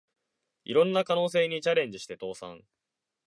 [0.65, 2.63] いろんな可能性にチャレンジして倒産